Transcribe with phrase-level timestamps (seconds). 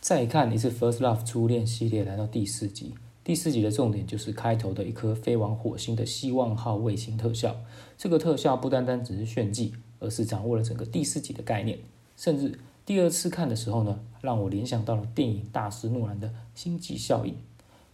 [0.00, 2.94] 再看一次《First Love》初恋系列，来到第四集。
[3.22, 7.54] 第四集的重点就是开头的一颗飞往火星的希望号卫星特效。
[7.98, 11.78] 这个特效不单单只是炫技，而是掌握了整个第四集的概念。
[12.16, 17.34] 甚至第二次看的时候呢，让我联想到了电影大师诺兰的星际效应。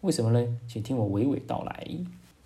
[0.02, 0.58] 为什么呢？
[0.68, 1.88] 请听我娓娓道来。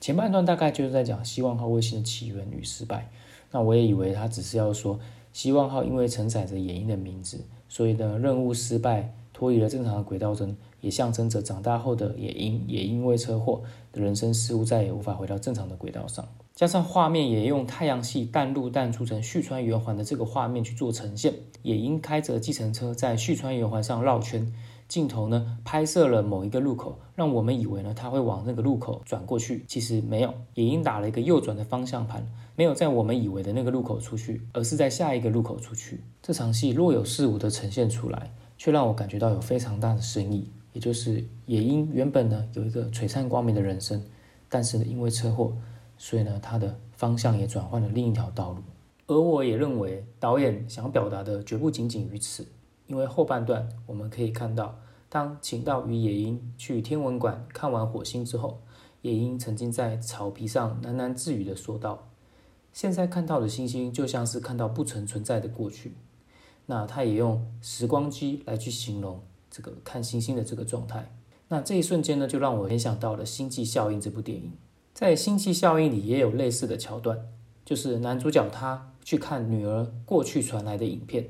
[0.00, 3.10] 前半段大概就是在讲希望号卫星的起源与失败。
[3.50, 4.98] 那我也以为他只是要说
[5.34, 10.54] 希望号因为承载着野鹰的名字，所以呢任务失败，脱离了正常的轨道中。
[10.82, 16.26] 也象征着长大后的野鹰，也因为车祸的人生似乎再也无法回到正常的轨道上。
[16.54, 24.50] 加上画面也用太阳系淡入淡出成旭川圆环的这个画面去做呈现，野鹰开着计程车在旭川圆环上绕圈，
[24.88, 36.00] 镜头呢拍摄了某一个路口，让我们以为呢他会往那个路口转过去，其实没有，野鹰打了一个右转的方向盘，没有在我们以为的那个路口出去，而是在下一个路口出去。
[36.22, 40.46] 这场戏若有似无的呈现出来，却让我感觉到有非常大的深意。
[40.74, 44.04] 也就是野鹰原本呢有一个璀璨光明的人生，
[44.50, 45.56] 但是呢因为车祸，
[45.96, 48.58] 所以呢他的方向也转换了另一条道路。
[49.06, 52.46] 而我也认为导演想表达的绝不仅仅于此，
[52.86, 58.60] 因为后半段我们可以看到，当秦道与野鹰去天文馆看完火星之后，
[59.00, 62.10] 野鹰曾经在草皮上喃喃自语的说道
[62.74, 65.94] ：“现在看到的星星就像是看到不曾存在的过去。”
[66.70, 69.20] 那他也用时光机来去形容。
[69.50, 71.12] 这个看星星的这个状态，
[71.48, 74.52] 那这一瞬间呢，就让我联想到了《星际效应》这部电影。
[74.94, 77.18] 在《星际效应》里也有类似的桥段，
[77.64, 81.28] 就是男主角他去看女儿过去传来的影片，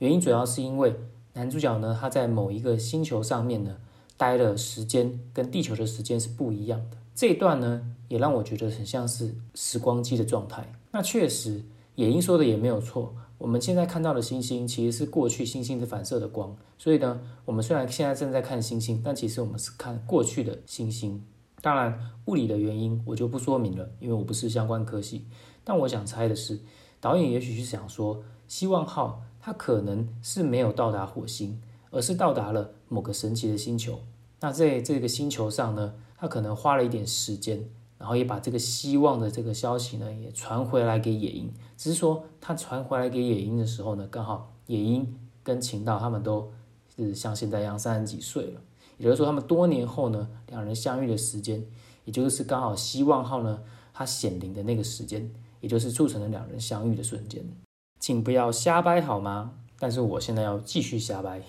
[0.00, 0.94] 原因主要是因为
[1.32, 3.78] 男主角呢，他在某一个星球上面呢，
[4.18, 6.98] 待了时间跟地球的时间是不一样的。
[7.14, 10.70] 这一段呢，也让我觉得很像是时光机的状态。
[10.90, 11.62] 那确实，
[11.94, 13.14] 野鹰说的也没有错。
[13.42, 16.56] 我们现在看到的星星，其实是过去星星的反射的光。
[16.78, 21.20] 所以呢，我们虽然现在正在看星星，但其实我们是看过去的星星。
[21.60, 25.26] 当然，物理的原因我就不说明了，因为我不是相关科系。
[25.64, 26.60] 但我想猜的是，
[27.00, 31.60] 导演也许是想说，希望号它可能是没有到达火星，
[31.90, 33.98] 而是到达了某个神奇的星球。
[34.38, 37.68] 那在这个星球上呢，他可能花了一点时间。
[38.02, 41.48] 然后也把这个希望的这个消息呢，也传回来给野鹰。
[41.76, 46.50] 只是说他传回来给野鹰的时候呢，刚好野鹰跟秦道他们都
[46.96, 48.60] 是像现在一样三十几岁了。
[48.98, 51.64] 也就是说，他们多年后呢，两人相遇的时间，
[52.04, 53.62] 也就是刚好希望号呢
[53.94, 55.30] 它显灵的那个时间，
[55.60, 57.44] 也就是促成了两人相遇的瞬间。
[58.00, 59.52] 请不要瞎掰好吗？
[59.78, 61.40] 但是我现在要继续瞎掰。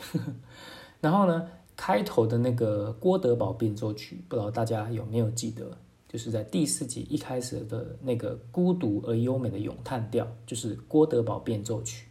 [1.01, 5.77] 然后呢，开头的那个郭德宝变奏曲，不知道大家有没有记得？
[6.13, 12.05] 就是在第四集一开始的那个孤独而优美的咏叹调，就是郭德宝变奏曲。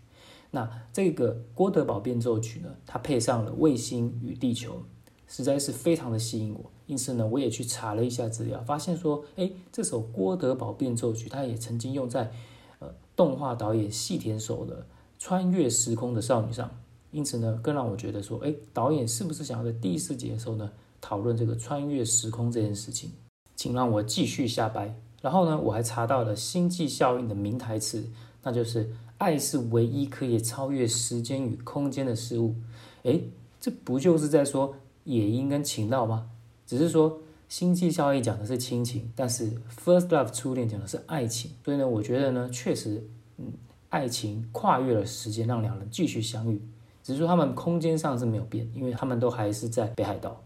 [0.51, 4.83] 那这个郭德宝变奏曲呢，它配上了卫星与地球，
[5.29, 6.69] 实在是非常的吸引我。
[6.87, 12.33] 因此呢，我也去查了一下资料，发现说，哎，这首郭德宝变奏曲，它也曾经用在
[12.81, 14.81] 呃动画导演细田守的
[15.17, 16.69] 《穿越时空的少女》上。
[17.13, 20.69] 因此呢，更让我觉得说，哎，导演是不是想要在第四集的时候呢，
[21.01, 23.13] 讨论这个穿越时空这件事情？
[23.63, 24.93] 请让我继续瞎掰。
[25.21, 28.05] 然后呢，我还查到了《星际效应》的名台词，
[28.43, 32.57] 那就是“爱是唯一可以超越时间与空间的事物”。
[33.05, 33.29] 诶，
[33.61, 34.75] 这不就是在说
[35.05, 36.29] 野樱跟情道吗？
[36.67, 37.13] 只是说
[37.49, 39.49] 《星际效应》讲的是亲情，但是
[39.85, 41.53] 《First Love》初恋讲的是爱情。
[41.65, 43.07] 所以呢，我觉得呢，确实，
[43.39, 43.53] 嗯，
[43.91, 46.61] 爱情跨越了时间，让两人继续相遇。
[47.05, 50.43] 只是说他们空间上是没有变，因为他们都还是在北海道。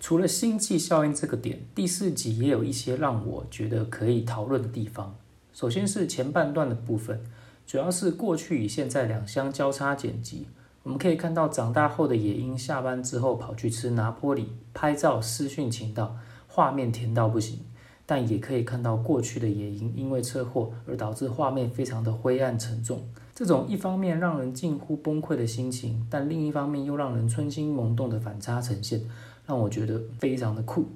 [0.00, 5.14] 除了星际效应这个点，第四集也有一些让我觉得可以讨论的地方。
[5.52, 7.20] 首先是前半段的部分，
[7.66, 10.46] 主要是过去与现在两相交叉剪辑。
[10.82, 16.16] 我们可以看到长大后的野鹰下班之后跑去吃拿坡里，拍照私讯情到，
[16.48, 17.60] 画面甜到不行。
[18.06, 23.06] 但也可以看到过去的野鹰因为车祸而导致画面非常的灰暗沉重。
[23.34, 29.02] 这种一方面让人近乎崩溃的心情，但另一方面又让人春心萌动的反差呈现。
[29.50, 30.86] 让我觉得非常的酷，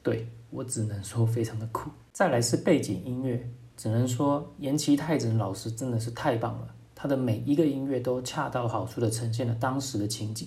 [0.00, 1.90] 对我只能说非常的酷。
[2.12, 10.46] 再来是背景音乐，只能说岩崎泰子老师真的是太棒了，他的每一个音乐都恰到好处的呈现了当时的情景，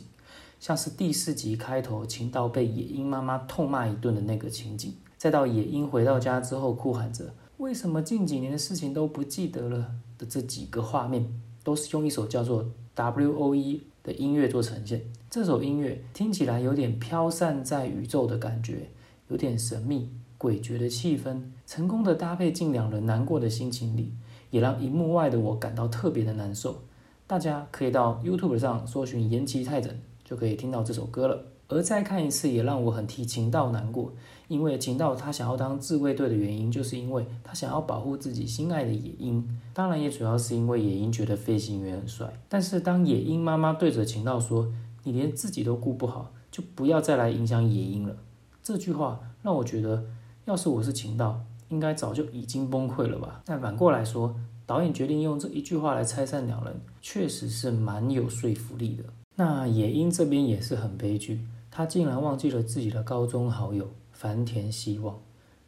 [0.61, 11.29] 像是第四集开头晴道被野鹰妈妈痛骂一顿的那个情景，再到野鹰回到家之后哭喊着为什么近几年的事情都不记得了的这几个画面，
[11.65, 12.65] 都是用一首叫做
[12.95, 13.83] W.O.E。
[14.07, 18.89] 的音乐做呈现，这首音乐听起来有点飘散在宇宙的感觉，
[19.27, 20.09] 有点神秘
[20.39, 24.13] 诡谲的气氛，成功的搭配进两人难过的心情里，
[24.50, 26.83] 也让荧幕外的我感到特别的难受。
[27.27, 29.94] 大家可以到 YouTube 上搜寻延吉泰整
[30.24, 31.44] 就可以听到这首歌了。
[31.69, 34.13] 而再看一次，也让我很替秦道难过，
[34.47, 42.31] 因为秦道他想要当自卫队的原因，就是因为他想要保护自己心爱的野鹰，当然也主要是因为野鹰觉得飞行员很帅。
[42.47, 44.71] 但是当野鹰妈妈对着秦道说
[45.03, 48.15] ：“你连自己都顾不好，就不要再来影响野鹰了。”
[48.63, 50.05] 这句话让我觉得，
[50.45, 53.41] 要是我是秦道，应该早就已经崩溃了吧。
[53.43, 54.33] 但反过来说，
[54.65, 59.03] 导演决定用这一句话来拆散两人，确实是蛮有说服力的。
[59.35, 61.41] 那野鹰这边也是很悲剧。
[61.77, 65.19] 他竟然忘记了自己的高中好友繁田希望。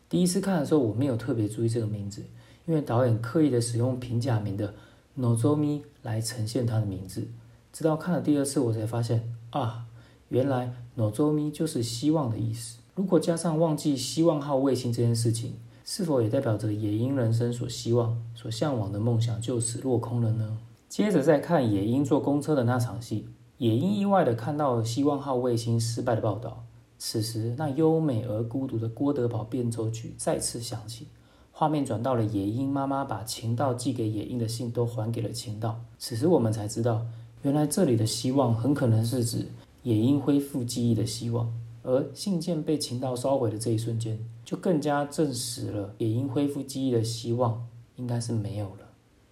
[0.10, 2.24] 第一次看的时候，我没有特别注意这个名字，
[2.66, 4.74] 因为导演刻意的使用平假名的
[5.20, 7.28] Nozomi 来呈现他的名字。
[7.72, 9.86] 直到看了第二次，我才发现啊，
[10.30, 12.80] 原来 Nozomi 就是希望的意思。
[12.96, 20.58] 如果加上忘记希望号卫星这件事情，是否也代表着野鹰人生所希望、所向往的梦想就此落空了呢？
[20.88, 23.28] 接着再看野鹰坐公车的那场戏。
[23.60, 26.64] 也因意外的看到希望号卫星失败的报道，
[26.98, 31.08] 此时那优美而孤独的郭德堡变奏曲再次响起，
[31.52, 35.82] 画面转到了野樱妈妈把情道寄给野樱的信都还给了情道。
[35.98, 37.06] 此时我们才知道，
[37.42, 39.46] 原来这里的希望很可能是指
[39.84, 41.54] 野樱恢复记忆的希望，
[41.84, 47.68] 而信件被情道烧毁的这一瞬间，就更加证实了野樱恢复记忆的希望
[47.98, 48.88] 应该是没有了。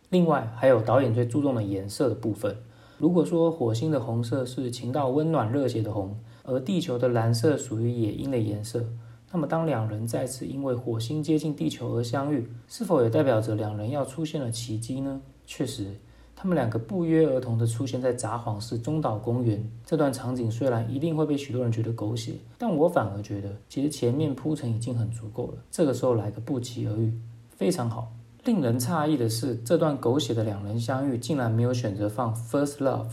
[0.10, 2.58] 另外，还有导演最注重的颜色的部分。
[2.98, 8.84] 如果说火星的红色是情到温暖热血的红，而地球的蓝色属于野鹰的颜色，
[9.32, 15.22] 那么当两人再次因为火星接近地球而相遇，是否也代表着两人要出现了奇迹呢？
[15.46, 15.96] 确实，
[16.36, 27.14] 他们两个不约而同的出现在札幌市中岛公园这段场景，虽然一定会被许多人觉得狗血，但我反而觉得其实前面铺陈已经很足够了，这个时候来个不期而遇，
[27.50, 28.12] 非常好。
[28.48, 33.10] 令人诧异的是，这段狗血的两人相遇，竟然没有选择放《First Love》，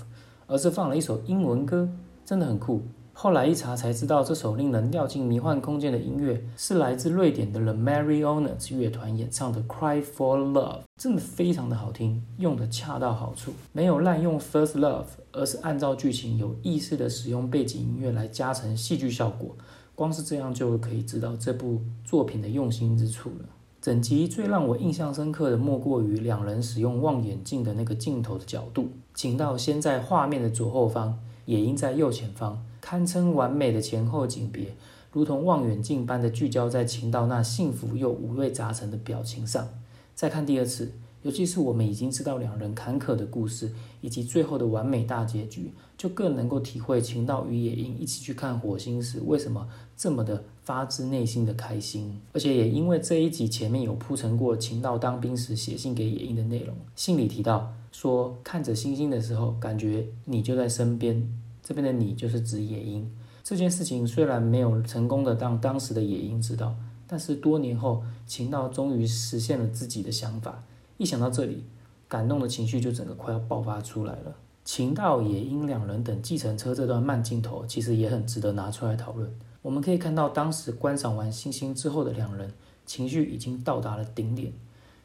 [0.47, 1.89] 而是放了一首英文歌，
[2.25, 2.83] 真的很酷。
[3.13, 15.03] 后来一查才知道，这首令人掉进迷幻空间的音乐，是来自瑞典的 The Marionettes 乐团演唱的《Cry for Love》，真的非常的好听，用的恰到好处，没有滥用《First Love》，
[15.33, 19.57] 而是按照剧情有意识的使用背景音乐来加成戏剧效果。
[19.97, 23.47] 光是这样就可以知道这部作品的用心之处了。
[23.85, 28.89] 整集最让我印象深刻的，莫过于两人使用望远镜的那个镜头的角度。
[29.13, 34.75] 秦道先在画面的左后方，也应在右前方，堪称完美的前后景别，
[35.13, 39.69] 如同望远镜般的聚焦在秦道那幸福又五味杂陈的表情上。
[40.15, 40.93] 再看第二次。
[41.25, 43.73] 尤其是我们已经知道两人坎坷的故事，
[44.03, 49.67] 以及最后的完美大结局，就更能够体会秦道与野鹰一起去看火星时为什么
[49.97, 52.21] 这么的发自内心的开心。
[52.35, 61.27] 而且也因为这一集前面有铺陈过秦道当兵时写信给野鹰的内容，信里提到说看着星星的时候，感觉你就在身边。
[61.63, 63.11] 这边的你就是指野鹰。
[63.43, 66.77] 这件事情虽然没有成功的让当时的野鹰知道，
[67.07, 70.63] 但是多年后秦道终于实现了自己的想法。
[70.97, 71.65] 一想到这里，
[72.09, 74.35] 感动的情绪就整个快要爆发出来了。
[74.65, 79.31] 秦道、野因两人等计程车这段慢镜头，其实也很值得拿出来讨论。
[79.61, 82.51] 我们可以看到，当时观赏完星星之后的两人，
[82.87, 84.53] 情绪已经到达了顶点，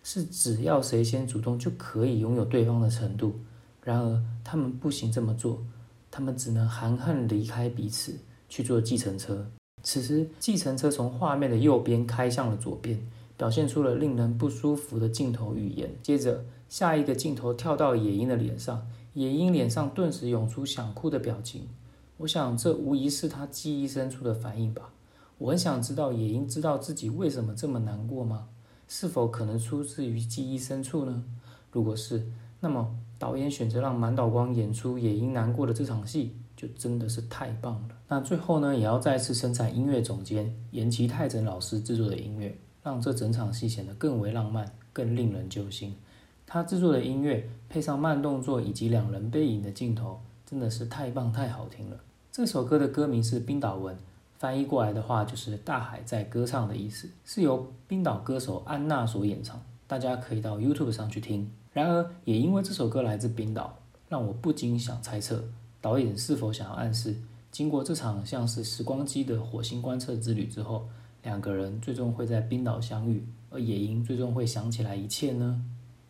[0.03, 3.39] 是只要谁先主动就可以拥有对方的程度。
[3.83, 5.61] 然而，他们不行这么做，
[6.11, 8.15] 他们只能含恨离开彼此，
[8.47, 9.49] 去坐计程车。
[9.81, 12.99] 此时，计程车从画面的右边开向了左边。
[13.39, 15.89] 表现出了令人不舒服的镜头语言。
[16.03, 21.69] 接着，下一个镜头跳到野鹰的脸上，野鹰脸上顿时涌出想哭的表情。
[22.17, 24.91] 我想，这无疑是他记忆深处的反应吧。
[25.37, 28.49] 我很想知道，野鹰知道自己为什么这么难过吗？
[28.89, 31.23] 是否可能出自于记忆深处呢？
[31.71, 32.29] 如果是，
[32.59, 37.95] 那么导演选择让满岛光演出野鹰难过的这场戏，就真的是太棒了。
[38.09, 42.53] 那最后呢，也要再次称赞音乐总监岩崎泰整老师制作的音乐。
[42.83, 45.95] 让这整场戏显得更为浪漫，更令人揪心。
[46.47, 51.97] 他制作的音乐配上慢动作以及两人背影的镜头，真的是太棒太好听了。
[52.31, 53.95] 这首歌的歌名是冰岛文，
[54.37, 59.61] 翻译过来的话就是“大海在歌唱”的意思，是由冰岛歌手安娜所演唱。
[59.85, 61.51] 大家可以到 YouTube 上去听。
[61.71, 65.43] 然而，也因为这首歌来自冰岛，让我不禁想猜测，
[65.81, 67.15] 导演是否想要暗示，
[67.51, 70.87] 经过这场像是时光机的火星观测之旅之后。
[71.23, 75.61] 两个人最终会在冰岛相遇，而野鹰最终会想起来一切呢？